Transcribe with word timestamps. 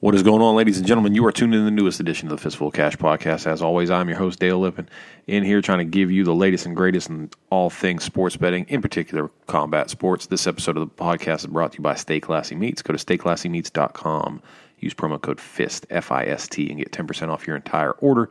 What 0.00 0.14
is 0.14 0.22
going 0.22 0.42
on, 0.42 0.54
ladies 0.54 0.76
and 0.76 0.86
gentlemen? 0.86 1.14
You 1.14 1.24
are 1.24 1.32
tuned 1.32 1.54
in 1.54 1.60
to 1.60 1.64
the 1.64 1.70
newest 1.70 2.00
edition 2.00 2.30
of 2.30 2.36
the 2.36 2.42
Fistful 2.42 2.68
of 2.68 2.74
Cash 2.74 2.98
podcast. 2.98 3.46
As 3.46 3.62
always, 3.62 3.90
I'm 3.90 4.10
your 4.10 4.18
host, 4.18 4.38
Dale 4.38 4.58
Lippin, 4.58 4.90
in 5.26 5.42
here 5.42 5.62
trying 5.62 5.78
to 5.78 5.86
give 5.86 6.10
you 6.10 6.22
the 6.22 6.34
latest 6.34 6.66
and 6.66 6.76
greatest 6.76 7.08
in 7.08 7.30
all 7.48 7.70
things 7.70 8.04
sports 8.04 8.36
betting, 8.36 8.66
in 8.68 8.82
particular 8.82 9.30
combat 9.46 9.88
sports. 9.88 10.26
This 10.26 10.46
episode 10.46 10.76
of 10.76 10.86
the 10.86 10.94
podcast 10.94 11.38
is 11.38 11.46
brought 11.46 11.72
to 11.72 11.78
you 11.78 11.82
by 11.82 11.94
Stay 11.94 12.20
Classy 12.20 12.54
Meats. 12.54 12.82
Go 12.82 12.92
to 12.92 13.02
stayclassymeats.com, 13.02 14.42
use 14.80 14.92
promo 14.92 15.18
code 15.18 15.40
FIST, 15.40 15.86
F 15.88 16.12
I 16.12 16.26
S 16.26 16.46
T, 16.46 16.68
and 16.68 16.76
get 16.76 16.92
10% 16.92 17.30
off 17.30 17.46
your 17.46 17.56
entire 17.56 17.92
order. 17.92 18.28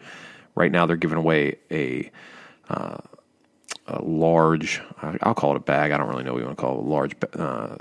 Right 0.54 0.72
now, 0.72 0.86
they're 0.86 0.98
giving 0.98 1.18
away 1.18 1.56
a. 1.72 2.12
Uh, 2.70 2.98
a 3.88 4.02
large, 4.02 4.82
I'll 5.22 5.36
call 5.36 5.52
it 5.52 5.58
a 5.58 5.60
bag. 5.60 5.92
I 5.92 5.98
don't 5.98 6.08
really 6.08 6.24
know 6.24 6.34
what 6.34 6.40
you 6.40 6.46
want 6.46 6.58
to 6.58 6.62
call 6.62 6.80
it. 6.80 6.86
A 6.86 6.90
large 6.90 7.16
uh, 7.34 7.76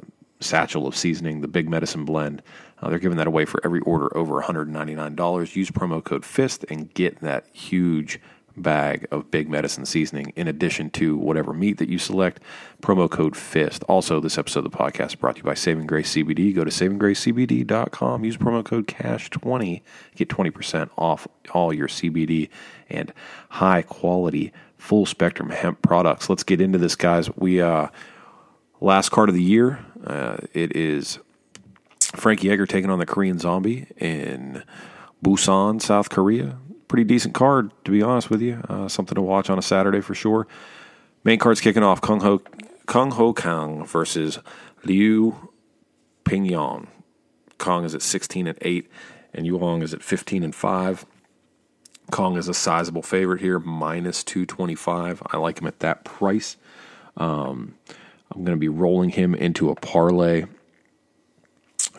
satchel 0.45 0.87
of 0.87 0.97
seasoning, 0.97 1.41
the 1.41 1.49
Big 1.49 1.69
Medicine 1.69 2.05
Blend. 2.05 2.43
Uh, 2.81 2.91
they're 2.91 2.99
giving 2.99 3.19
that 3.19 3.27
away 3.27 3.45
for 3.45 3.61
every 3.65 3.81
order 3.81 4.15
over 4.17 4.41
$199. 4.43 5.57
Use 5.57 5.71
promo 5.71 6.02
code 6.02 6.25
FIST 6.25 6.65
and 6.71 6.93
get 6.93 7.21
that 7.21 7.47
huge 7.52 8.21
bag 8.57 9.07
of 9.11 9.30
Big 9.30 9.49
Medicine 9.49 9.85
seasoning 9.85 10.33
in 10.37 10.49
addition 10.49 10.91
to 10.91 11.16
whatever 11.16 11.52
meat 11.52 11.79
that 11.79 11.88
you 11.88 11.99
select. 11.99 12.41
Promo 12.83 13.11
code 13.11 13.37
FIST. 13.37 13.83
Also, 13.85 14.21
this 14.21 14.38
episode 14.38 14.65
of 14.65 14.71
the 14.71 14.77
podcast 14.77 15.19
brought 15.19 15.37
to 15.37 15.41
you 15.41 15.45
by 15.45 15.55
Saving 15.55 15.87
Grace 15.87 16.15
CBD. 16.15 16.55
Go 16.55 16.65
to 16.65 16.71
savinggracecbd.com. 16.71 18.24
Use 18.24 18.37
promo 18.37 18.65
code 18.65 18.87
CASH20. 18.87 19.83
Get 20.15 20.29
20% 20.29 20.91
off 20.97 21.27
all 21.52 21.73
your 21.73 21.88
CBD 21.88 22.49
and 22.88 23.13
high 23.51 23.83
quality 23.83 24.52
full 24.77 25.07
spectrum 25.07 25.51
hemp 25.51 25.80
products. 25.83 26.29
Let's 26.29 26.43
get 26.43 26.61
into 26.61 26.79
this, 26.79 26.95
guys. 26.95 27.35
We 27.37 27.61
uh, 27.61 27.88
last 28.80 29.11
card 29.11 29.29
of 29.29 29.35
the 29.35 29.43
year. 29.43 29.85
Uh, 30.07 30.37
it 30.53 30.77
is 30.77 31.19
Frankie 32.01 32.51
Edgar 32.51 32.67
taking 32.67 32.91
on 32.91 32.99
the 32.99 33.07
Korean 33.07 33.39
Zombie 33.39 33.87
in 33.97 34.63
Busan, 35.25 35.80
South 35.80 36.11
Korea. 36.11 36.59
Pretty 36.89 37.05
decent 37.05 37.35
card, 37.35 37.73
to 37.85 37.91
be 37.91 38.02
honest 38.02 38.30
with 38.30 38.43
you. 38.43 38.63
Uh, 38.69 38.88
something 38.88 39.15
to 39.15 39.23
watch 39.23 39.49
on 39.51 39.59
a 39.59 39.63
Saturday 39.63 40.01
for 40.01 40.15
sure. 40.15 40.46
Main 41.24 41.38
card's 41.38 41.61
kicking 41.61 41.83
off 41.83 42.01
Kung 42.01 42.21
Ho 42.21 42.43
Kung 42.87 43.13
Ho 43.13 43.33
Kang 43.33 43.87
versus 43.87 44.38
Liu 44.85 45.51
Pingyuan. 46.24 46.87
Kong 47.57 47.85
is 47.85 47.95
at 47.95 48.02
16 48.02 48.46
and 48.46 48.59
8, 48.61 48.91
and 49.33 49.46
Yuong 49.46 49.83
is 49.83 49.95
at 49.95 50.02
15 50.02 50.43
and 50.43 50.55
5. 50.55 51.07
Kong 52.11 52.37
is 52.37 52.49
a 52.49 52.55
sizable 52.55 53.02
favorite 53.02 53.41
here, 53.41 53.59
minus 53.59 54.23
225. 54.23 55.23
I 55.30 55.39
like 55.39 55.61
him 55.61 55.66
at 55.66 55.80
that 55.80 56.05
price. 56.05 56.59
Um, 57.16 57.77
I'm 58.35 58.45
going 58.45 58.57
to 58.57 58.60
be 58.60 58.68
rolling 58.68 59.10
him 59.10 59.35
into 59.35 59.71
a 59.71 59.74
parlay 59.74 60.45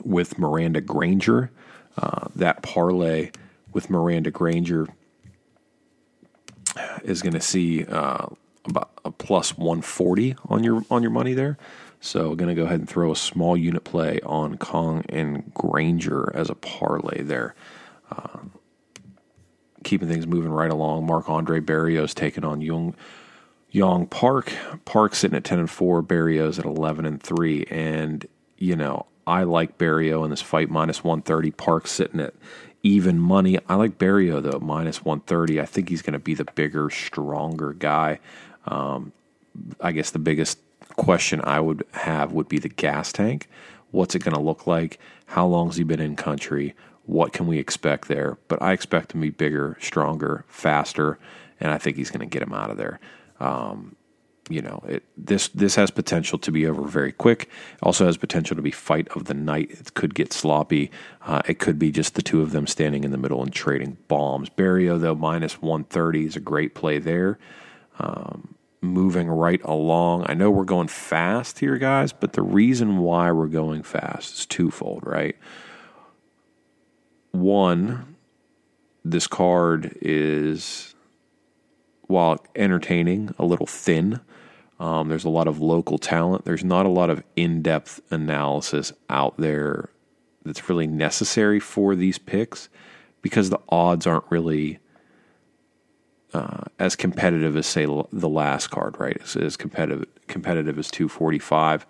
with 0.04 0.38
Miranda 0.38 0.82
Granger. 0.82 1.52
Uh, 1.98 2.28
that 2.36 2.62
parlay 2.62 3.32
with 3.72 3.90
Miranda 3.90 4.32
Granger 4.32 4.88
is 7.04 7.22
going 7.22 7.34
to 7.34 7.42
see 7.42 7.86
uh, 7.86 8.28
about 8.66 8.92
a 9.06 9.12
plus 9.12 9.58
140 9.58 10.36
on 10.50 10.64
your 10.64 10.84
on 10.92 11.02
your 11.02 11.12
money 11.12 11.34
there. 11.34 11.58
So, 12.02 12.32
I'm 12.32 12.36
going 12.36 12.50
to 12.50 12.56
go 12.56 12.66
ahead 12.66 12.80
and 12.80 12.90
throw 12.90 13.12
a 13.12 13.16
small 13.16 13.58
unit 13.58 13.84
play 13.84 14.20
on 14.24 14.58
Kong 14.58 15.06
and 15.10 15.52
Granger 15.54 16.32
as 16.36 16.50
a 16.50 16.56
parlay 16.56 17.24
there. 17.24 17.56
Uh, 18.12 18.40
keeping 19.84 20.08
things 20.10 20.28
moving 20.28 20.52
right 20.52 20.70
along. 20.70 21.06
Marc-André 21.06 21.62
Barriault 21.62 22.14
taking 22.14 22.44
on 22.44 22.60
Young 22.60 22.94
Young 23.76 24.08
Park. 24.08 24.54
Park 24.86 25.16
sitting 25.16 25.36
at 25.36 25.44
ten 25.44 25.60
and 25.60 25.70
four. 25.70 26.02
Barriault 26.02 26.58
at 26.60 26.66
eleven 26.66 27.06
and 27.06 27.22
three. 27.22 27.66
And 27.70 28.26
you 28.58 28.76
know, 28.76 29.06
I 29.28 29.44
like 29.44 29.78
Barriault 29.78 30.24
in 30.24 30.30
this 30.30 30.42
fight 30.42 30.70
minus 30.70 31.04
one 31.04 31.22
thirty. 31.22 31.52
Park 31.52 31.88
sitting 31.88 32.22
at 32.22 32.34
even 32.84 33.20
money. 33.20 33.60
I 33.68 33.76
like 33.76 33.98
Barriault 33.98 34.44
though 34.44 34.60
minus 34.60 35.04
one 35.04 35.20
thirty. 35.20 35.60
I 35.60 35.66
think 35.66 35.90
he's 35.90 36.02
going 36.02 36.14
to 36.14 36.20
be 36.20 36.34
the 36.34 36.46
bigger, 36.56 36.90
stronger 36.90 37.74
guy. 37.74 38.20
Um, 38.66 39.12
I 39.82 39.92
guess 39.92 40.12
the 40.12 40.20
biggest 40.20 40.58
question 40.96 41.42
I 41.44 41.60
would 41.60 41.84
have 41.92 42.32
would 42.32 42.48
be 42.48 42.60
the 42.60 42.70
gas 42.70 43.12
tank. 43.12 43.50
What's 43.92 44.16
it 44.16 44.24
going 44.24 44.36
to 44.36 44.42
look 44.42 44.68
like? 44.68 45.00
How 45.26 45.46
long 45.46 45.68
has 45.68 45.76
he 45.76 45.84
been 45.84 46.00
in 46.00 46.16
country? 46.16 46.76
what 47.06 47.34
can 47.34 47.48
we 47.48 47.60
expect 47.60 48.08
there? 48.08 48.38
But 48.48 48.62
I 48.62 48.74
expect 48.74 49.14
him 49.14 49.22
to 49.22 49.28
be 49.28 49.32
bigger, 49.32 49.78
stronger, 49.80 50.44
faster, 50.48 51.20
and 51.60 51.72
I 51.72 51.78
think 51.78 51.98
he's 51.98 52.10
going 52.10 52.28
to 52.28 52.32
get 52.32 52.42
him 52.42 52.54
out 52.54 52.72
of 52.72 52.78
there. 52.78 53.00
Um, 53.46 53.96
you 54.50 54.62
know, 54.62 54.78
it, 54.88 55.04
this 55.18 55.48
this 55.50 55.76
has 55.76 55.92
potential 55.92 56.38
to 56.40 56.52
be 56.52 56.68
over 56.68 56.84
very 57.00 57.12
quick. 57.12 57.50
Also 57.82 58.06
has 58.06 58.18
potential 58.18 58.56
to 58.56 58.62
be 58.62 58.72
fight 58.72 59.08
of 59.16 59.26
the 59.26 59.34
night. 59.34 59.72
It 59.72 59.94
could 59.94 60.14
get 60.14 60.34
sloppy. 60.34 60.92
Uh, 61.30 61.42
it 61.48 61.58
could 61.60 61.78
be 61.80 61.92
just 61.92 62.14
the 62.14 62.22
two 62.22 62.42
of 62.42 62.52
them 62.52 62.68
standing 62.68 63.04
in 63.04 63.12
the 63.12 63.18
middle 63.18 63.42
and 63.44 63.54
trading 63.54 63.98
bombs. 64.08 64.50
Barriault 64.50 65.02
though 65.02 65.16
minus 65.16 65.62
one 65.62 65.84
thirty 65.84 66.26
is 66.26 66.36
a 66.36 66.40
great 66.52 66.76
play 66.76 67.00
there. 67.00 67.38
Um, 68.00 68.56
moving 68.82 69.28
right 69.30 69.64
along. 69.64 70.26
I 70.28 70.34
know 70.36 70.52
we're 70.52 70.64
going 70.78 70.90
fast 70.90 71.60
here, 71.60 71.78
guys, 71.78 72.14
but 72.14 72.34
the 72.34 72.44
reason 72.44 73.00
why 73.00 73.32
we're 73.32 73.48
going 73.64 73.84
fast 73.84 74.34
is 74.38 74.46
twofold, 74.46 75.04
right? 75.06 75.36
one, 77.36 78.16
this 79.04 79.28
card 79.28 79.98
is, 80.02 80.95
while 82.08 82.44
entertaining, 82.56 83.34
a 83.38 83.46
little 83.46 83.66
thin. 83.66 84.20
Um, 84.80 85.08
there's 85.08 85.24
a 85.24 85.30
lot 85.30 85.48
of 85.48 85.60
local 85.60 85.98
talent. 85.98 86.46
There's 86.46 86.64
not 86.64 86.86
a 86.86 86.90
lot 86.90 87.10
of 87.10 87.24
in 87.36 87.62
depth 87.62 88.02
analysis 88.12 88.92
out 89.10 89.38
there 89.38 89.90
that's 90.44 90.70
really 90.70 90.88
necessary 90.88 91.60
for 91.60 91.96
these 91.96 92.18
picks 92.18 92.70
because 93.22 93.50
the 93.50 93.60
odds 93.70 94.06
aren't 94.06 94.30
really 94.30 94.80
uh, 96.34 96.64
as 96.78 96.96
competitive 96.96 97.56
as, 97.56 97.66
say, 97.66 97.86
the 97.86 98.30
last 98.30 98.68
card, 98.68 99.00
right? 99.00 99.16
It's 99.16 99.36
as 99.36 99.56
competitive, 99.56 100.08
competitive 100.28 100.78
as 100.78 100.92
245. 100.92 101.86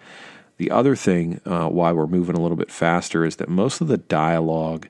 The 0.58 0.72
other 0.72 0.96
thing 0.96 1.42
uh, 1.46 1.68
why 1.68 1.92
we're 1.92 2.08
moving 2.08 2.38
a 2.38 2.42
little 2.42 2.56
bit 2.56 2.72
faster 2.72 3.26
is 3.26 3.38
that 3.38 3.50
most 3.50 3.82
of 3.82 3.88
the 3.88 3.98
dialogue 3.98 4.88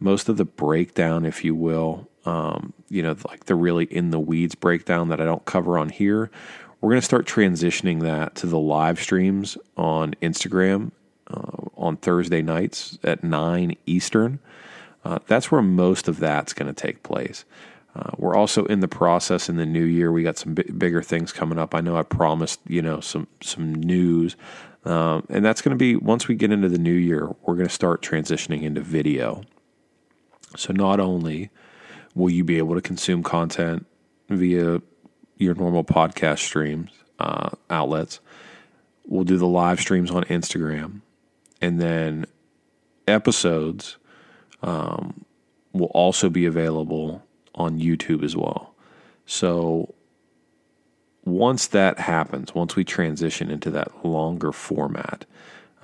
most 0.00 0.28
of 0.28 0.36
the 0.36 0.44
breakdown, 0.44 1.24
if 1.24 1.44
you 1.44 1.54
will, 1.54 2.08
um, 2.26 2.72
you 2.88 3.02
know, 3.02 3.16
like 3.28 3.44
the 3.44 3.54
really 3.54 3.84
in 3.84 4.10
the 4.10 4.20
weeds 4.20 4.54
breakdown 4.54 5.08
that 5.08 5.20
I 5.20 5.24
don't 5.24 5.44
cover 5.44 5.78
on 5.78 5.88
here, 5.88 6.30
we're 6.80 6.90
going 6.90 7.00
to 7.00 7.04
start 7.04 7.26
transitioning 7.26 8.02
that 8.02 8.34
to 8.36 8.46
the 8.46 8.58
live 8.58 9.00
streams 9.00 9.56
on 9.76 10.14
Instagram 10.20 10.90
uh, 11.28 11.68
on 11.76 11.96
Thursday 11.96 12.42
nights 12.42 12.98
at 13.02 13.24
9 13.24 13.76
Eastern. 13.86 14.40
Uh, 15.04 15.20
that's 15.26 15.50
where 15.50 15.62
most 15.62 16.08
of 16.08 16.18
that's 16.18 16.52
going 16.52 16.72
to 16.72 16.74
take 16.74 17.02
place. 17.02 17.44
Uh, 17.94 18.10
we're 18.18 18.34
also 18.34 18.66
in 18.66 18.80
the 18.80 18.88
process 18.88 19.48
in 19.48 19.56
the 19.56 19.64
new 19.64 19.84
year. 19.84 20.12
We 20.12 20.22
got 20.22 20.36
some 20.36 20.52
b- 20.52 20.64
bigger 20.64 21.02
things 21.02 21.32
coming 21.32 21.58
up. 21.58 21.74
I 21.74 21.80
know 21.80 21.96
I 21.96 22.02
promised, 22.02 22.60
you 22.66 22.82
know, 22.82 23.00
some 23.00 23.26
some 23.40 23.72
news, 23.72 24.36
um, 24.84 25.24
and 25.30 25.42
that's 25.42 25.62
going 25.62 25.74
to 25.74 25.78
be 25.78 25.96
once 25.96 26.28
we 26.28 26.34
get 26.34 26.52
into 26.52 26.68
the 26.68 26.78
new 26.78 26.92
year. 26.92 27.34
We're 27.42 27.54
going 27.54 27.68
to 27.68 27.74
start 27.74 28.02
transitioning 28.02 28.62
into 28.62 28.82
video. 28.82 29.44
So 30.56 30.74
not 30.74 31.00
only 31.00 31.50
will 32.16 32.30
you 32.30 32.42
be 32.42 32.58
able 32.58 32.74
to 32.74 32.80
consume 32.80 33.22
content 33.22 33.86
via 34.28 34.80
your 35.36 35.54
normal 35.54 35.84
podcast 35.84 36.38
streams 36.38 36.90
uh, 37.20 37.50
outlets, 37.70 38.20
we'll 39.06 39.22
do 39.22 39.36
the 39.36 39.46
live 39.46 39.78
streams 39.78 40.10
on 40.10 40.24
Instagram, 40.24 41.02
and 41.60 41.80
then 41.80 42.26
episodes 43.06 43.98
um, 44.62 45.24
will 45.72 45.86
also 45.86 46.28
be 46.28 46.46
available 46.46 47.22
on 47.54 47.78
YouTube 47.78 48.24
as 48.24 48.34
well. 48.34 48.74
So 49.26 49.94
once 51.24 51.66
that 51.68 51.98
happens, 51.98 52.54
once 52.54 52.76
we 52.76 52.84
transition 52.84 53.50
into 53.50 53.70
that 53.72 54.04
longer 54.04 54.52
format 54.52 55.26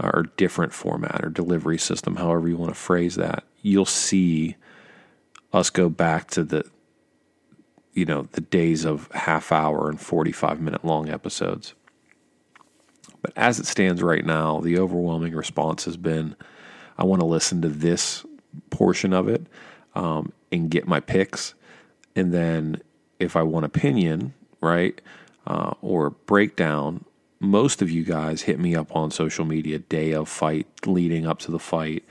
or 0.03 0.26
different 0.37 0.72
format 0.72 1.22
or 1.22 1.28
delivery 1.28 1.78
system, 1.78 2.16
however 2.16 2.48
you 2.48 2.56
want 2.56 2.71
to 2.71 2.78
phrase 2.78 3.16
that, 3.16 3.44
you'll 3.60 3.84
see 3.84 4.57
us 5.53 5.71
go 5.71 5.89
back 5.89 6.28
to 6.31 6.45
the 6.45 6.65
you 7.93 8.04
know 8.04 8.22
the 8.33 8.41
days 8.41 8.84
of 8.84 9.10
half 9.13 9.53
hour 9.53 9.89
and 9.89 10.01
45 10.01 10.60
minute 10.60 10.84
long 10.84 11.09
episodes. 11.09 11.75
But 13.21 13.33
as 13.37 13.60
it 13.60 13.66
stands 13.66 14.03
right 14.03 14.25
now 14.25 14.60
the 14.60 14.78
overwhelming 14.78 15.34
response 15.34 15.84
has 15.84 15.97
been 15.97 16.34
i 16.99 17.04
want 17.04 17.21
to 17.21 17.27
listen 17.27 17.63
to 17.63 17.69
this 17.69 18.25
portion 18.71 19.13
of 19.13 19.28
it 19.28 19.47
um, 19.95 20.33
and 20.51 20.71
get 20.71 20.89
my 20.89 21.01
picks. 21.01 21.55
And 22.16 22.33
then 22.33 22.83
if 23.19 23.37
i 23.37 23.43
want 23.43 23.66
opinion 23.66 24.34
right 24.60 25.01
uh, 25.47 25.75
or 25.81 26.10
breakdown 26.10 27.05
most 27.41 27.83
of 27.83 27.91
you 27.91 28.05
guys 28.05 28.43
hit 28.43 28.60
me 28.60 28.75
up 28.77 28.95
on 28.95 29.10
social 29.10 29.45
media 29.45 29.78
day 29.78 30.13
of 30.13 30.28
fight 30.28 30.66
leading 30.87 31.27
up 31.27 31.41
to 31.41 31.51
the 31.51 31.59
fight 31.59 32.05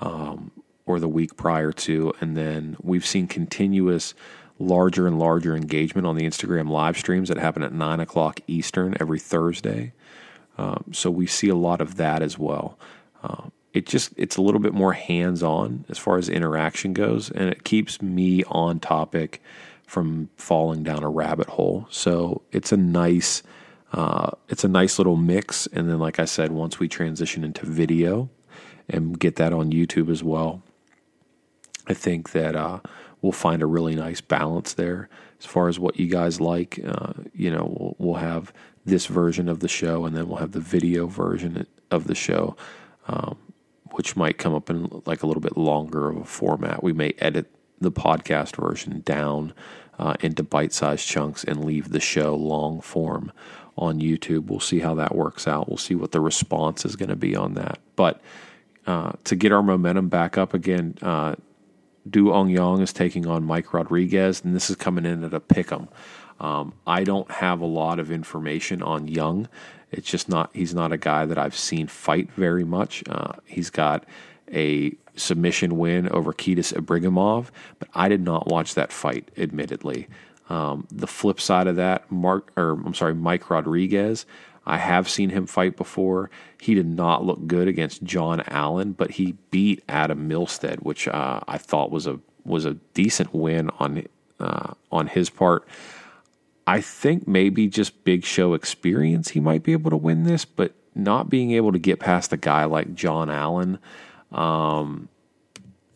um, 0.00 0.50
or 0.86 0.98
the 0.98 1.08
week 1.08 1.36
prior 1.36 1.72
to. 1.72 2.12
And 2.20 2.36
then 2.36 2.76
we've 2.80 3.04
seen 3.04 3.26
continuous 3.26 4.14
larger 4.58 5.06
and 5.06 5.18
larger 5.18 5.54
engagement 5.54 6.06
on 6.06 6.16
the 6.16 6.24
Instagram 6.24 6.70
live 6.70 6.96
streams 6.96 7.28
that 7.28 7.36
happen 7.36 7.62
at 7.62 7.72
9 7.72 8.00
o'clock 8.00 8.40
Eastern 8.46 8.96
every 8.98 9.18
Thursday. 9.18 9.92
Um, 10.56 10.84
so 10.92 11.10
we 11.10 11.26
see 11.26 11.48
a 11.48 11.54
lot 11.54 11.80
of 11.80 11.96
that 11.96 12.22
as 12.22 12.38
well. 12.38 12.78
Uh, 13.22 13.50
it 13.74 13.84
just 13.84 14.14
it's 14.16 14.38
a 14.38 14.42
little 14.42 14.60
bit 14.60 14.72
more 14.72 14.94
hands 14.94 15.42
on 15.42 15.84
as 15.90 15.98
far 15.98 16.16
as 16.16 16.30
interaction 16.30 16.94
goes, 16.94 17.30
and 17.30 17.50
it 17.50 17.62
keeps 17.62 18.00
me 18.00 18.42
on 18.44 18.80
topic 18.80 19.42
from 19.86 20.30
falling 20.36 20.82
down 20.82 21.02
a 21.02 21.10
rabbit 21.10 21.46
hole. 21.46 21.86
So 21.90 22.40
it's 22.52 22.72
a 22.72 22.76
nice 22.78 23.42
uh, 23.92 24.30
it's 24.48 24.64
a 24.64 24.68
nice 24.68 24.98
little 24.98 25.16
mix. 25.16 25.66
And 25.68 25.88
then, 25.88 25.98
like 25.98 26.18
I 26.18 26.24
said, 26.24 26.52
once 26.52 26.78
we 26.78 26.88
transition 26.88 27.44
into 27.44 27.66
video 27.66 28.28
and 28.88 29.18
get 29.18 29.36
that 29.36 29.52
on 29.52 29.72
YouTube 29.72 30.10
as 30.10 30.22
well, 30.22 30.62
I 31.86 31.94
think 31.94 32.32
that 32.32 32.56
uh, 32.56 32.80
we'll 33.22 33.32
find 33.32 33.62
a 33.62 33.66
really 33.66 33.94
nice 33.94 34.20
balance 34.20 34.74
there 34.74 35.08
as 35.38 35.46
far 35.46 35.68
as 35.68 35.78
what 35.78 35.98
you 35.98 36.08
guys 36.08 36.40
like. 36.40 36.80
Uh, 36.84 37.12
you 37.34 37.50
know, 37.50 37.74
we'll, 37.78 37.96
we'll, 37.98 38.20
have 38.20 38.52
this 38.84 39.06
version 39.06 39.48
of 39.48 39.60
the 39.60 39.68
show, 39.68 40.04
and 40.04 40.16
then 40.16 40.28
we'll 40.28 40.38
have 40.38 40.52
the 40.52 40.60
video 40.60 41.06
version 41.06 41.66
of 41.90 42.06
the 42.06 42.14
show, 42.14 42.56
um, 43.08 43.36
which 43.92 44.16
might 44.16 44.38
come 44.38 44.54
up 44.54 44.70
in 44.70 45.02
like 45.06 45.22
a 45.22 45.26
little 45.26 45.40
bit 45.40 45.56
longer 45.56 46.08
of 46.08 46.16
a 46.16 46.24
format. 46.24 46.82
We 46.82 46.92
may 46.92 47.14
edit 47.18 47.50
the 47.80 47.92
podcast 47.92 48.56
version 48.56 49.00
down 49.00 49.52
uh, 49.98 50.14
into 50.20 50.42
bite-sized 50.42 51.06
chunks 51.06 51.44
and 51.44 51.64
leave 51.64 51.90
the 51.90 52.00
show 52.00 52.34
long 52.34 52.80
form 52.80 53.32
on 53.76 54.00
YouTube. 54.00 54.46
We'll 54.46 54.60
see 54.60 54.80
how 54.80 54.94
that 54.94 55.14
works 55.14 55.46
out. 55.46 55.68
We'll 55.68 55.76
see 55.76 55.94
what 55.94 56.12
the 56.12 56.20
response 56.20 56.84
is 56.84 56.96
going 56.96 57.08
to 57.10 57.16
be 57.16 57.36
on 57.36 57.54
that. 57.54 57.78
But 57.94 58.20
uh, 58.86 59.12
to 59.24 59.36
get 59.36 59.52
our 59.52 59.62
momentum 59.62 60.08
back 60.08 60.38
up 60.38 60.54
again, 60.54 60.96
uh, 61.02 61.36
Du 62.08 62.32
Ong 62.32 62.80
is 62.80 62.92
taking 62.92 63.26
on 63.26 63.44
Mike 63.44 63.72
Rodriguez, 63.72 64.42
and 64.44 64.54
this 64.54 64.70
is 64.70 64.76
coming 64.76 65.04
in 65.04 65.24
at 65.24 65.34
a 65.34 65.40
pick 65.40 65.72
'em. 65.72 65.88
Um, 66.38 66.74
I 66.86 67.04
don't 67.04 67.30
have 67.30 67.60
a 67.60 67.66
lot 67.66 67.98
of 67.98 68.10
information 68.10 68.82
on 68.82 69.08
Young. 69.08 69.48
It's 69.90 70.10
just 70.10 70.28
not, 70.28 70.50
he's 70.52 70.74
not 70.74 70.92
a 70.92 70.98
guy 70.98 71.24
that 71.24 71.38
I've 71.38 71.56
seen 71.56 71.86
fight 71.86 72.30
very 72.32 72.64
much. 72.64 73.02
Uh, 73.08 73.32
he's 73.44 73.70
got 73.70 74.04
a 74.52 74.92
submission 75.16 75.78
win 75.78 76.08
over 76.10 76.32
Khadis 76.32 76.72
Ibragimov, 76.72 77.46
but 77.78 77.88
I 77.94 78.08
did 78.08 78.20
not 78.20 78.48
watch 78.48 78.74
that 78.74 78.92
fight, 78.92 79.30
admittedly. 79.38 80.08
Um, 80.50 80.86
the 80.92 81.06
flip 81.06 81.40
side 81.40 81.66
of 81.66 81.76
that, 81.76 82.10
Mark, 82.12 82.52
or 82.56 82.72
I'm 82.72 82.94
sorry, 82.94 83.14
Mike 83.14 83.50
Rodriguez, 83.50 84.26
I 84.66 84.78
have 84.78 85.08
seen 85.08 85.30
him 85.30 85.46
fight 85.46 85.76
before. 85.76 86.30
He 86.60 86.74
did 86.74 86.86
not 86.86 87.24
look 87.24 87.46
good 87.46 87.68
against 87.68 88.02
John 88.02 88.42
Allen, 88.48 88.92
but 88.92 89.12
he 89.12 89.36
beat 89.50 89.84
Adam 89.88 90.28
Milstead, 90.28 90.82
which 90.82 91.06
uh, 91.06 91.40
I 91.46 91.58
thought 91.58 91.90
was 91.90 92.06
a 92.06 92.18
was 92.44 92.64
a 92.64 92.74
decent 92.94 93.34
win 93.34 93.70
on 93.78 94.04
uh, 94.40 94.74
on 94.90 95.06
his 95.06 95.30
part. 95.30 95.66
I 96.66 96.80
think 96.80 97.28
maybe 97.28 97.68
just 97.68 98.04
big 98.04 98.24
show 98.24 98.54
experience, 98.54 99.30
he 99.30 99.40
might 99.40 99.62
be 99.62 99.72
able 99.72 99.90
to 99.90 99.96
win 99.96 100.24
this, 100.24 100.44
but 100.44 100.74
not 100.96 101.30
being 101.30 101.52
able 101.52 101.70
to 101.72 101.78
get 101.78 102.00
past 102.00 102.32
a 102.32 102.36
guy 102.36 102.64
like 102.64 102.94
John 102.94 103.30
Allen, 103.30 103.78
um, 104.32 105.08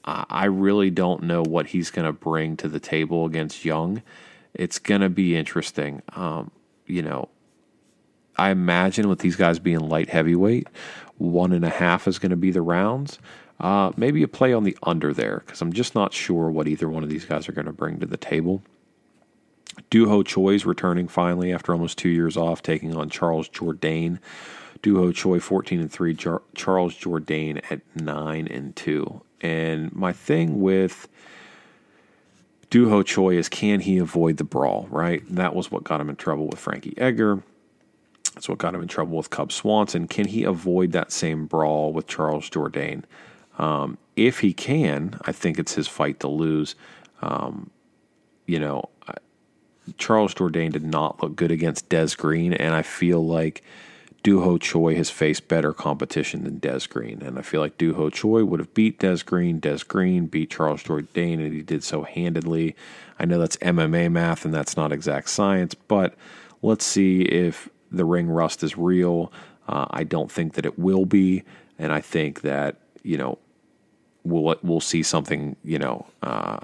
I 0.05 0.47
really 0.47 0.91
don't 0.91 1.25
know 1.25 1.43
what 1.43 1.69
he's 1.69 1.91
going 1.91 2.07
to 2.07 2.13
bring 2.13 2.57
to 2.59 2.69
the 2.69 2.81
table 2.81 3.27
against 3.27 3.65
Young. 3.65 4.03
It's 4.55 4.79
going 4.79 5.03
to 5.03 5.11
be 5.11 5.37
interesting. 5.37 6.03
Um, 6.15 6.51
you 6.87 7.03
know, 7.03 7.29
I 8.41 8.51
imagine 8.51 9.11
with 9.11 9.19
these 9.19 9.37
guys 9.37 9.59
being 9.59 9.81
light 9.81 10.09
heavyweight, 10.09 10.69
one 11.19 11.53
and 11.53 11.63
a 11.63 11.69
half 11.69 12.09
is 12.09 12.19
going 12.19 12.31
to 12.31 12.37
be 12.37 12.51
the 12.51 12.63
rounds. 12.63 13.19
Uh, 13.61 13.93
maybe 13.99 14.23
a 14.23 14.29
play 14.29 14.55
on 14.55 14.65
the 14.65 14.79
under 14.83 15.13
there 15.13 15.43
because 15.45 15.61
I'm 15.61 15.75
just 15.75 15.95
not 15.95 16.15
sure 16.15 16.51
what 16.51 16.67
either 16.67 16.89
one 16.89 17.03
of 17.03 17.11
these 17.11 17.27
guys 17.27 17.51
are 17.51 17.53
going 17.53 17.67
to 17.67 17.73
bring 17.73 18.01
to 18.01 18.07
the 18.07 18.17
table. 18.17 18.63
Doo 19.91 20.09
Ho 20.09 20.23
Choi 20.23 20.55
is 20.55 20.65
returning 20.65 21.07
finally 21.07 21.53
after 21.53 21.75
almost 21.75 21.99
two 21.99 22.09
years 22.09 22.39
off, 22.39 22.63
taking 22.63 22.97
on 22.97 23.11
Charles 23.11 23.47
Jourdain. 23.51 24.19
Doo 24.81 24.97
Ho 24.97 25.13
Choi 25.13 25.39
14 25.39 25.79
and 25.79 25.93
3, 25.93 26.15
Jar- 26.15 26.43
Charles 26.55 26.95
Jourdain 26.95 27.61
at 27.71 27.83
9 27.95 28.49
and 28.49 28.75
2. 28.75 29.21
And 29.43 29.95
my 29.95 30.15
thing 30.15 30.63
with 30.63 31.09
Doo 32.71 32.89
Ho 32.89 33.03
Choi 33.03 33.37
is 33.37 33.51
can 33.51 33.81
he 33.81 33.99
avoid 33.99 34.39
the 34.39 34.45
brawl, 34.45 34.89
right? 34.91 35.23
that 35.29 35.55
was 35.55 35.71
what 35.71 35.85
got 35.85 36.01
him 36.01 36.09
in 36.09 36.17
trouble 36.17 36.47
with 36.47 36.59
Frankie 36.59 36.95
Edgar. 36.97 37.43
That's 38.35 38.49
what 38.49 38.59
got 38.59 38.75
him 38.75 38.83
in 38.83 38.89
trouble 38.89 39.17
with 39.17 39.31
Cub 39.31 39.53
Swanson. 39.53 40.07
Can 40.07 40.27
he 40.27 40.45
avoid 40.45 40.93
that 40.93 41.13
same 41.13 41.47
brawl 41.47 41.93
with 41.93 42.07
Charles 42.07 42.49
Jourdain? 42.49 43.05
Um, 43.59 43.99
if 44.17 44.41
he 44.41 44.53
can, 44.53 45.19
I 45.23 45.33
think 45.33 45.59
it's 45.59 45.75
his 45.75 45.89
fight 45.89 46.21
to 46.21 46.29
lose. 46.29 46.75
Um, 47.23 47.71
you 48.47 48.59
know, 48.59 48.89
Charles 49.99 50.35
Jourdain 50.35 50.73
did 50.73 50.85
not 50.85 51.23
look 51.23 51.37
good 51.37 51.51
against 51.51 51.89
Des 51.89 52.11
Green, 52.17 52.53
and 52.53 52.75
I 52.75 52.83
feel 52.83 53.25
like 53.25 53.63
Doo 54.23 54.41
Ho 54.43 54.59
Choi 54.59 54.95
has 54.97 55.11
faced 55.11 55.49
better 55.49 55.73
competition 55.73 56.45
than 56.45 56.59
Des 56.59 56.81
Green, 56.89 57.23
and 57.23 57.39
I 57.39 57.43
feel 57.43 57.61
like 57.61 57.79
Doo 57.79 57.95
Ho 57.95 58.11
Choi 58.11 58.45
would 58.45 58.61
have 58.61 58.75
beat 58.75 58.99
Des 58.99 59.19
Green. 59.25 59.59
Des 59.59 59.79
Green 59.87 60.27
beat 60.27 60.51
Charles 60.51 60.83
Jourdain, 60.83 61.35
and 61.35 61.53
he 61.53 61.63
did 61.63 61.83
so 61.83 62.03
handedly. 62.03 62.77
I 63.19 63.25
know 63.25 63.39
that's 63.39 63.57
MMA 63.59 64.11
math, 64.13 64.45
and 64.45 64.53
that's 64.53 64.77
not 64.77 64.93
exact 64.93 65.31
science, 65.31 65.75
but 65.75 66.15
let's 66.63 66.85
see 66.85 67.23
if 67.23 67.69
the 67.91 68.05
ring 68.05 68.29
rust 68.29 68.63
is 68.63 68.77
real. 68.77 69.33
Uh, 69.69 69.87
I 69.91 70.05
don't 70.05 70.31
think 70.31 70.55
that 70.55 70.67
it 70.67 70.79
will 70.79 71.05
be, 71.05 71.45
and 71.79 71.93
I 71.93 72.01
think 72.01 72.43
that 72.43 72.77
you 73.03 73.17
know 73.17 73.39
we'll 74.25 74.57
we'll 74.63 74.81
see 74.81 75.03
something 75.03 75.57
you 75.65 75.79
know 75.79 76.07
uh, 76.23 76.59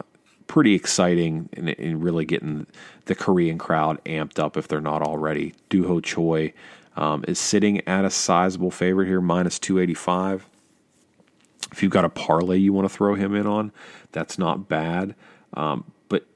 pretty 0.47 0.75
exciting 0.75 1.49
and, 1.53 2.03
really 2.03 2.25
getting 2.25 2.67
the 3.07 3.15
Korean 3.15 3.59
crowd 3.59 4.03
amped 4.05 4.39
up 4.39 4.57
if 4.57 4.69
they're 4.69 4.81
not 4.81 5.03
already. 5.03 5.55
Doo 5.69 5.87
Ho 5.87 6.01
Choi 6.01 6.53
um, 6.97 7.25
is 7.29 7.39
sitting 7.39 7.87
at 7.87 8.05
a 8.05 8.11
sizable 8.11 8.71
favorite 8.71 9.07
here, 9.07 9.21
minus 9.21 9.59
285. 9.59 10.47
If 11.73 11.83
you've 11.83 11.93
got 11.93 12.05
a 12.05 12.09
parlay 12.09 12.59
you 12.59 12.73
want 12.73 12.89
to 12.89 12.95
throw 12.95 13.15
him 13.15 13.35
in 13.35 13.47
on, 13.47 13.73
that's 14.13 14.39
not 14.39 14.69
bad. 14.69 15.15
Um, 15.55 15.85
but 16.09 16.27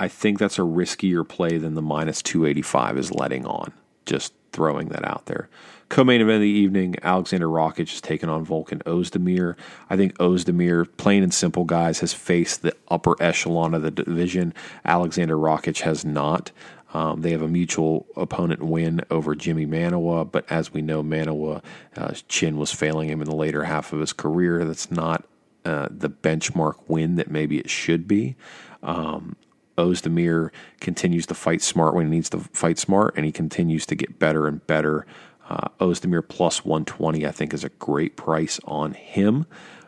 I 0.00 0.08
think 0.08 0.38
that's 0.38 0.58
a 0.58 0.62
riskier 0.62 1.28
play 1.28 1.58
than 1.58 1.74
the 1.74 1.82
minus 1.82 2.22
285 2.22 2.98
is 2.98 3.12
letting 3.12 3.46
on. 3.46 3.72
Just 4.06 4.32
throwing 4.52 4.88
that 4.88 5.06
out 5.06 5.26
there. 5.26 5.48
Co-main 5.88 6.20
event 6.20 6.36
of 6.36 6.40
the 6.40 6.48
evening, 6.48 6.96
Alexander 7.02 7.46
Rakic 7.46 7.92
is 7.92 8.00
taking 8.00 8.28
on 8.28 8.46
Volkan 8.46 8.82
Ozdemir. 8.84 9.54
I 9.90 9.96
think 9.96 10.16
Ozdemir, 10.18 10.88
plain 10.96 11.22
and 11.22 11.32
simple, 11.32 11.64
guys, 11.64 12.00
has 12.00 12.14
faced 12.14 12.62
the 12.62 12.74
upper 12.88 13.20
echelon 13.22 13.74
of 13.74 13.82
the 13.82 13.90
division. 13.90 14.54
Alexander 14.84 15.36
Rakic 15.36 15.80
has 15.80 16.04
not. 16.04 16.50
Um, 16.94 17.22
they 17.22 17.32
have 17.32 17.42
a 17.42 17.48
mutual 17.48 18.06
opponent 18.16 18.62
win 18.62 19.02
over 19.10 19.34
Jimmy 19.34 19.66
Manuwa, 19.66 20.30
but 20.30 20.50
as 20.50 20.72
we 20.72 20.80
know, 20.80 21.02
Manuwa 21.02 21.62
uh, 21.96 22.14
chin 22.28 22.56
was 22.56 22.72
failing 22.72 23.08
him 23.08 23.20
in 23.20 23.28
the 23.28 23.34
later 23.34 23.64
half 23.64 23.92
of 23.92 24.00
his 24.00 24.12
career. 24.12 24.64
That's 24.64 24.90
not 24.90 25.24
uh, 25.64 25.88
the 25.90 26.08
benchmark 26.08 26.76
win 26.86 27.16
that 27.16 27.30
maybe 27.30 27.58
it 27.58 27.68
should 27.68 28.06
be. 28.06 28.36
Um, 28.82 29.36
Ozdemir 29.76 30.50
continues 30.80 31.26
to 31.26 31.34
fight 31.34 31.62
smart 31.62 31.94
when 31.94 32.06
he 32.06 32.10
needs 32.10 32.30
to 32.30 32.38
fight 32.38 32.78
smart, 32.78 33.14
and 33.16 33.24
he 33.24 33.32
continues 33.32 33.86
to 33.86 33.94
get 33.94 34.18
better 34.18 34.46
and 34.46 34.64
better. 34.66 35.06
Uh, 35.48 35.68
Ozdemir 35.80 36.26
plus 36.26 36.64
120, 36.64 37.26
I 37.26 37.30
think, 37.30 37.52
is 37.52 37.64
a 37.64 37.68
great 37.70 38.16
price 38.16 38.60
on 38.64 38.94
him. 38.94 39.46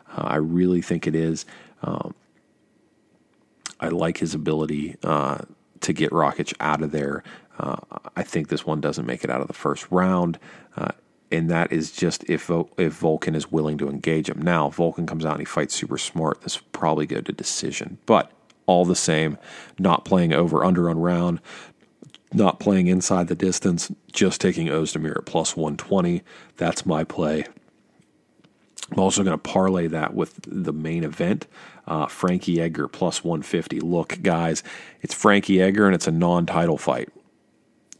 Uh, 0.09 0.23
I 0.23 0.35
really 0.35 0.81
think 0.81 1.07
it 1.07 1.15
is. 1.15 1.45
Um, 1.81 2.13
I 3.79 3.89
like 3.89 4.17
his 4.17 4.33
ability 4.33 4.97
uh, 5.03 5.39
to 5.81 5.93
get 5.93 6.11
Rakic 6.11 6.53
out 6.59 6.81
of 6.81 6.91
there. 6.91 7.23
Uh, 7.59 7.77
I 8.15 8.23
think 8.23 8.49
this 8.49 8.65
one 8.65 8.81
doesn't 8.81 9.05
make 9.05 9.23
it 9.23 9.29
out 9.29 9.41
of 9.41 9.47
the 9.47 9.53
first 9.53 9.87
round, 9.89 10.37
uh, 10.75 10.89
and 11.31 11.49
that 11.49 11.71
is 11.71 11.91
just 11.91 12.23
if 12.29 12.49
if 12.77 12.99
Volkan 12.99 13.35
is 13.35 13.51
willing 13.51 13.77
to 13.79 13.89
engage 13.89 14.29
him. 14.29 14.41
Now, 14.41 14.69
Volkan 14.69 15.07
comes 15.07 15.25
out 15.25 15.33
and 15.33 15.41
he 15.41 15.45
fights 15.45 15.73
super 15.73 15.97
smart. 15.97 16.41
This 16.41 16.59
will 16.59 16.67
probably 16.71 17.07
go 17.07 17.19
to 17.19 17.31
decision, 17.31 17.97
but 18.05 18.31
all 18.67 18.85
the 18.85 18.95
same, 18.95 19.37
not 19.79 20.05
playing 20.05 20.33
over 20.33 20.63
under 20.63 20.89
on 20.89 20.99
round, 20.99 21.39
not 22.33 22.59
playing 22.59 22.87
inside 22.87 23.27
the 23.27 23.35
distance, 23.35 23.91
just 24.11 24.39
taking 24.39 24.67
Ozdemir 24.67 25.17
at 25.17 25.25
plus 25.25 25.55
120. 25.55 26.21
That's 26.57 26.85
my 26.85 27.03
play. 27.03 27.45
I'm 28.91 28.99
also 28.99 29.23
going 29.23 29.33
to 29.33 29.37
parlay 29.37 29.87
that 29.87 30.13
with 30.13 30.39
the 30.45 30.73
main 30.73 31.03
event. 31.03 31.47
Uh, 31.87 32.07
Frankie 32.07 32.61
Edgar 32.61 32.87
plus 32.87 33.23
150. 33.23 33.79
Look, 33.79 34.21
guys, 34.21 34.63
it's 35.01 35.13
Frankie 35.13 35.61
Edgar 35.61 35.85
and 35.85 35.95
it's 35.95 36.07
a 36.07 36.11
non 36.11 36.45
title 36.45 36.77
fight. 36.77 37.09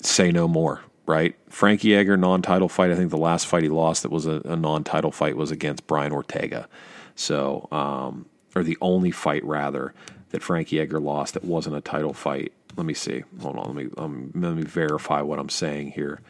Say 0.02 0.32
no 0.32 0.48
more, 0.48 0.82
right? 1.06 1.36
Frankie 1.50 1.96
Edgar, 1.96 2.18
non 2.18 2.42
title 2.42 2.70
fight. 2.70 2.92
I 2.92 2.96
think 2.96 3.12
the 3.12 3.18
last 3.18 3.48
fight 3.48 3.64
he 3.64 3.70
lost 3.70 4.04
that 4.04 4.12
was 4.12 4.26
a, 4.26 4.42
a 4.46 4.56
non 4.56 4.84
title 4.84 5.12
fight 5.12 5.36
was 5.36 5.52
against 5.52 5.88
Brian 5.88 6.12
Ortega. 6.12 6.68
So, 7.16 7.68
um, 7.72 8.26
or 8.56 8.64
the 8.64 8.78
only 8.82 9.12
fight 9.12 9.44
rather 9.44 9.94
that 10.30 10.44
Frankie 10.44 10.80
Edgar 10.80 11.00
lost 11.00 11.34
that 11.34 11.44
wasn't 11.44 11.76
a 11.76 11.82
title 11.82 12.14
fight. 12.14 12.54
Let 12.76 12.86
me 12.86 12.94
see. 12.94 13.24
Hold 13.42 13.58
on. 13.58 13.66
Let 13.66 13.76
me 13.76 13.90
um, 13.98 14.32
let 14.36 14.56
me 14.56 14.64
verify 14.64 15.22
what 15.22 15.40
I'm 15.40 15.50
saying 15.50 15.92
here. 15.92 16.22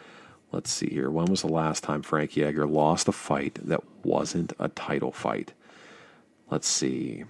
Let's 0.51 0.71
see 0.71 0.89
here. 0.89 1.09
When 1.09 1.25
was 1.25 1.41
the 1.41 1.47
last 1.47 1.83
time 1.83 2.01
Frankie 2.01 2.43
Edgar 2.43 2.65
lost 2.65 3.07
a 3.07 3.11
fight 3.11 3.59
that 3.63 3.83
wasn't 4.03 4.53
a 4.59 4.69
title 4.69 5.11
fight? 5.11 5.53
Let's 6.49 6.67
see. 6.67 7.25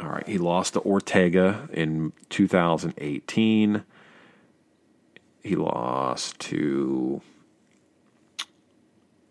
All 0.00 0.10
right, 0.10 0.26
he 0.28 0.38
lost 0.38 0.74
to 0.74 0.80
Ortega 0.80 1.68
in 1.72 2.12
2018. 2.28 3.82
He 5.42 5.56
lost 5.56 6.38
to 6.40 7.22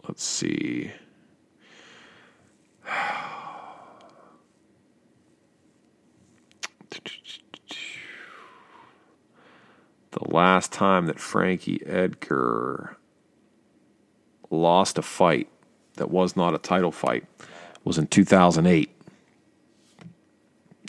let's 0.08 0.24
see. 0.24 0.92
The 10.12 10.30
last 10.30 10.72
time 10.72 11.06
that 11.08 11.20
Frankie 11.20 11.86
Edgar 11.86 12.98
lost 14.50 14.98
a 14.98 15.02
fight 15.02 15.50
that 15.96 16.10
was 16.10 16.36
not 16.36 16.56
a 16.56 16.58
title 16.58 16.92
fight 16.92 17.26
was 17.84 17.98
in 17.98 18.08
2008. 18.08 18.90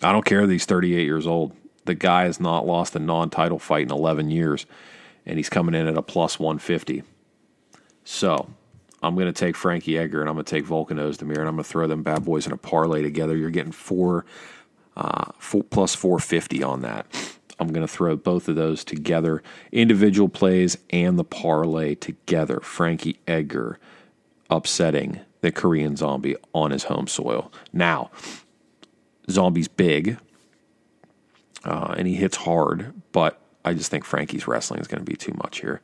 I 0.03 0.13
don't 0.13 0.25
care 0.25 0.47
that 0.47 0.53
he's 0.53 0.65
38 0.65 1.05
years 1.05 1.27
old. 1.27 1.53
The 1.85 1.95
guy 1.95 2.25
has 2.25 2.41
not 2.41 2.67
lost 2.67 2.95
a 2.95 2.99
non 2.99 3.31
title 3.31 3.59
fight 3.59 3.83
in 3.83 3.91
11 3.91 4.31
years, 4.31 4.67
and 5.27 5.39
he's 5.39 5.49
coming 5.49 5.75
in 5.75 5.87
at 5.87 5.99
a 5.99 6.03
plus 6.03 6.39
150. 6.39 7.03
So 8.05 8.49
I'm 9.03 9.15
going 9.15 9.27
to 9.27 9.33
take 9.33 9.57
Frankie 9.57 9.99
Edgar 9.99 10.21
and 10.21 10.29
I'm 10.29 10.35
going 10.35 10.45
to 10.45 10.51
take 10.51 10.65
Volkan 10.65 10.99
Ozdemir 10.99 11.39
and 11.39 11.49
I'm 11.49 11.57
going 11.57 11.59
to 11.59 11.65
throw 11.65 11.87
them 11.87 12.03
bad 12.03 12.25
boys 12.25 12.47
in 12.47 12.53
a 12.53 12.57
parlay 12.57 13.03
together. 13.03 13.37
You're 13.37 13.51
getting 13.51 13.73
four 13.73 14.25
uh, 14.99 15.33
four 15.39 15.63
plus 15.65 15.95
450 15.95 16.63
on 16.63 16.83
that. 16.83 17.07
I'm 17.61 17.69
going 17.69 17.87
to 17.87 17.93
throw 17.93 18.15
both 18.17 18.49
of 18.49 18.57
those 18.57 18.85
together, 18.85 19.43
individual 19.73 20.29
plays 20.29 20.79
and 20.91 21.19
the 21.19 21.25
parlay 21.25 21.95
together. 21.95 22.61
Frankie 22.61 23.19
Edgar 23.27 23.79
upsetting 24.51 25.21
the 25.41 25.51
Korean 25.51 25.97
Zombie 25.97 26.37
on 26.53 26.71
his 26.71 26.85
home 26.85 27.07
soil. 27.07 27.53
Now, 27.73 28.11
Zombie's 29.31 29.69
big 29.69 30.19
uh, 31.65 31.95
and 31.97 32.07
he 32.07 32.15
hits 32.15 32.37
hard, 32.37 32.93
but 33.13 33.41
I 33.65 33.75
just 33.75 33.91
think 33.91 34.05
Frankie's 34.05 34.47
wrestling 34.47 34.81
is 34.81 34.87
going 34.87 35.05
to 35.05 35.11
be 35.11 35.17
too 35.17 35.35
much 35.43 35.61
here. 35.61 35.81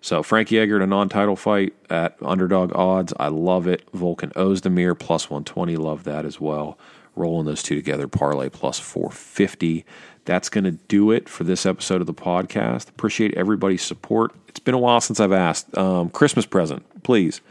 So 0.00 0.22
Frankie 0.22 0.58
Edgar 0.58 0.76
in 0.76 0.82
a 0.82 0.86
non-title 0.86 1.36
fight 1.36 1.74
at 1.90 2.16
underdog 2.22 2.74
odds. 2.74 3.12
I 3.20 3.28
love 3.28 3.66
it. 3.66 3.90
Volkan 3.92 4.32
Ozdemir 4.32 4.98
plus 4.98 5.28
120. 5.28 5.76
Love 5.76 6.04
that 6.04 6.24
as 6.24 6.40
well. 6.40 6.78
Rolling 7.20 7.44
those 7.44 7.62
two 7.62 7.76
together, 7.76 8.08
parlay 8.08 8.48
plus 8.48 8.78
450. 8.78 9.84
That's 10.24 10.48
going 10.48 10.64
to 10.64 10.72
do 10.72 11.10
it 11.10 11.28
for 11.28 11.44
this 11.44 11.66
episode 11.66 12.00
of 12.00 12.06
the 12.06 12.14
podcast. 12.14 12.88
Appreciate 12.88 13.34
everybody's 13.34 13.82
support. 13.82 14.34
It's 14.48 14.60
been 14.60 14.74
a 14.74 14.78
while 14.78 15.00
since 15.02 15.20
I've 15.20 15.32
asked. 15.32 15.76
Um, 15.76 16.08
Christmas 16.08 16.46
present, 16.46 17.02
please 17.02 17.42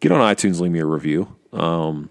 get 0.00 0.12
on 0.12 0.20
iTunes, 0.20 0.60
leave 0.60 0.72
me 0.72 0.80
a 0.80 0.86
review. 0.86 1.34
Um, 1.52 2.08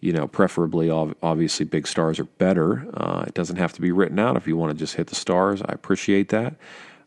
you 0.00 0.12
know, 0.12 0.26
preferably, 0.28 0.90
obviously, 0.90 1.64
big 1.64 1.86
stars 1.86 2.18
are 2.18 2.24
better. 2.24 2.86
Uh, 2.92 3.24
it 3.26 3.34
doesn't 3.34 3.56
have 3.56 3.72
to 3.72 3.80
be 3.80 3.90
written 3.90 4.18
out. 4.18 4.36
If 4.36 4.46
you 4.46 4.56
want 4.56 4.72
to 4.72 4.78
just 4.78 4.96
hit 4.96 5.06
the 5.06 5.14
stars, 5.14 5.62
I 5.62 5.72
appreciate 5.72 6.28
that. 6.28 6.56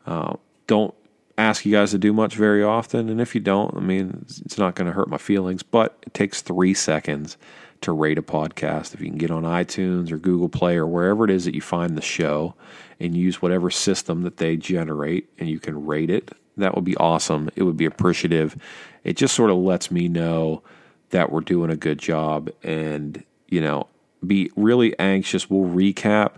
Uh, 0.08 0.36
don't 0.66 0.96
ask 1.38 1.66
you 1.66 1.72
guys 1.72 1.92
to 1.92 1.98
do 1.98 2.14
much 2.14 2.36
very 2.36 2.64
often. 2.64 3.10
And 3.10 3.20
if 3.20 3.36
you 3.36 3.42
don't, 3.42 3.76
I 3.76 3.82
mean, 3.82 4.26
it's 4.28 4.58
not 4.58 4.76
going 4.76 4.88
to 4.88 4.94
hurt 4.94 5.10
my 5.10 5.18
feelings, 5.18 5.62
but 5.62 5.98
it 6.04 6.14
takes 6.14 6.42
three 6.42 6.74
seconds 6.74 7.38
to 7.82 7.92
rate 7.92 8.18
a 8.18 8.22
podcast. 8.22 8.94
If 8.94 9.02
you 9.02 9.08
can 9.08 9.18
get 9.18 9.32
on 9.32 9.44
iTunes 9.44 10.12
or 10.12 10.18
Google 10.18 10.50
Play 10.50 10.76
or 10.76 10.88
wherever 10.88 11.26
it 11.26 11.32
is 11.32 11.46
that 11.46 11.56
you 11.56 11.62
find 11.62 11.98
the 11.98 12.02
show 12.02 12.56
and 13.00 13.16
use 13.16 13.42
whatever 13.42 13.70
system 13.70 14.24
that 14.24 14.38
they 14.38 14.58
generate 14.58 15.30
and 15.38 15.50
you 15.50 15.60
can 15.60 15.86
rate 15.86 16.10
it, 16.10 16.32
that 16.58 16.76
would 16.76 16.86
be 16.86 16.98
awesome. 16.98 17.50
It 17.56 17.64
would 17.64 17.78
be 17.78 17.86
appreciative. 17.86 18.56
It 19.04 19.18
just 19.18 19.36
sort 19.36 19.52
of 19.52 19.58
lets 19.58 19.92
me 19.92 20.08
know 20.08 20.64
that 21.10 21.32
we're 21.32 21.42
doing 21.42 21.70
a 21.70 21.76
good 21.76 22.00
job 22.00 22.50
and, 22.64 23.24
you 23.50 23.62
know, 23.62 23.88
be 24.26 24.52
really 24.56 24.98
anxious. 24.98 25.50
We'll 25.50 25.70
recap 25.70 26.34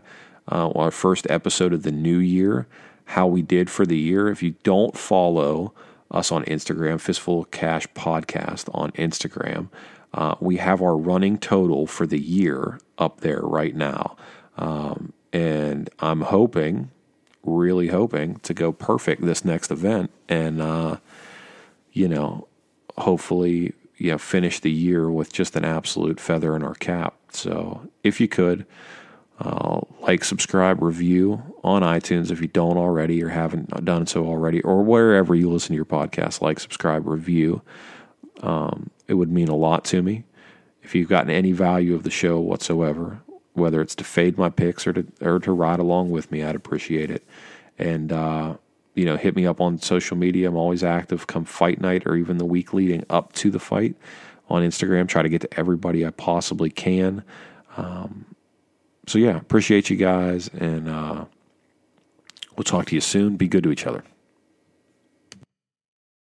uh, 0.51 0.69
our 0.71 0.91
first 0.91 1.29
episode 1.29 1.73
of 1.73 1.83
the 1.83 1.91
new 1.91 2.17
year 2.17 2.67
how 3.07 3.25
we 3.25 3.41
did 3.41 3.69
for 3.69 3.85
the 3.85 3.97
year. 3.97 4.27
If 4.27 4.43
you 4.43 4.55
don't 4.63 4.97
follow 4.97 5.73
us 6.11 6.31
on 6.31 6.43
Instagram, 6.45 6.99
Fistful 6.99 7.45
Cash 7.45 7.87
Podcast 7.95 8.69
on 8.73 8.91
Instagram, 8.91 9.69
uh, 10.17 10.35
we 10.39 10.57
have 10.57 10.81
our 10.81 10.97
running 10.97 11.37
total 11.37 11.85
for 11.85 12.07
the 12.07 12.19
year 12.19 12.79
up 12.97 13.21
there 13.21 13.41
right 13.43 13.75
now. 13.75 14.17
Um, 14.57 15.13
and 15.31 15.91
I'm 15.99 16.21
hoping, 16.21 16.89
really 17.43 17.89
hoping, 17.89 18.37
to 18.37 18.55
go 18.55 18.71
perfect 18.71 19.21
this 19.21 19.45
next 19.45 19.69
event 19.69 20.09
and, 20.27 20.59
uh, 20.59 20.97
you 21.93 22.07
know, 22.07 22.47
hopefully, 22.97 23.73
you 23.97 24.11
know, 24.11 24.17
finish 24.17 24.59
the 24.59 24.71
year 24.71 25.11
with 25.11 25.31
just 25.31 25.55
an 25.55 25.63
absolute 25.63 26.19
feather 26.19 26.55
in 26.55 26.63
our 26.63 26.73
cap. 26.73 27.13
So 27.31 27.87
if 28.03 28.19
you 28.19 28.27
could, 28.27 28.65
uh, 29.39 29.81
like, 30.01 30.23
subscribe, 30.23 30.81
review 30.81 31.43
on 31.63 31.83
iTunes 31.83 32.31
if 32.31 32.41
you 32.41 32.47
don't 32.47 32.77
already 32.77 33.23
or 33.23 33.29
haven't 33.29 33.85
done 33.85 34.07
so 34.07 34.25
already, 34.25 34.61
or 34.61 34.81
wherever 34.81 35.35
you 35.35 35.47
listen 35.51 35.69
to 35.69 35.75
your 35.75 35.85
podcast. 35.85 36.41
Like, 36.41 36.59
subscribe, 36.59 37.05
review. 37.05 37.61
Um, 38.41 38.89
it 39.07 39.15
would 39.15 39.31
mean 39.31 39.47
a 39.47 39.55
lot 39.55 39.85
to 39.85 40.01
me 40.01 40.23
if 40.83 40.95
you've 40.95 41.09
gotten 41.09 41.29
any 41.29 41.51
value 41.51 41.95
of 41.95 42.03
the 42.03 42.09
show 42.09 42.39
whatsoever, 42.39 43.19
whether 43.53 43.81
it's 43.81 43.95
to 43.95 44.03
fade 44.03 44.37
my 44.37 44.49
picks 44.49 44.87
or 44.87 44.93
to 44.93 45.05
or 45.21 45.39
to 45.39 45.51
ride 45.51 45.79
along 45.79 46.11
with 46.11 46.31
me. 46.31 46.43
I'd 46.43 46.55
appreciate 46.55 47.11
it. 47.11 47.23
And 47.77 48.11
uh, 48.11 48.55
you 48.95 49.05
know, 49.05 49.17
hit 49.17 49.35
me 49.35 49.45
up 49.45 49.61
on 49.61 49.79
social 49.79 50.17
media. 50.17 50.47
I'm 50.47 50.55
always 50.55 50.83
active. 50.83 51.27
Come 51.27 51.45
fight 51.45 51.81
night 51.81 52.03
or 52.05 52.15
even 52.15 52.37
the 52.37 52.45
week 52.45 52.73
leading 52.73 53.05
up 53.09 53.33
to 53.33 53.51
the 53.51 53.59
fight 53.59 53.95
on 54.49 54.63
Instagram. 54.63 55.07
Try 55.07 55.21
to 55.21 55.29
get 55.29 55.41
to 55.41 55.59
everybody 55.59 56.05
I 56.05 56.09
possibly 56.11 56.69
can. 56.69 57.23
Um, 57.75 58.25
so 59.05 59.19
yeah, 59.19 59.37
appreciate 59.37 59.89
you 59.89 59.97
guys, 59.97 60.49
and 60.49 60.89
uh, 60.89 61.25
we'll 62.55 62.63
talk 62.63 62.87
to 62.87 62.95
you 62.95 63.01
soon. 63.01 63.37
Be 63.37 63.47
good 63.47 63.63
to 63.63 63.71
each 63.71 63.85
other. 63.85 64.03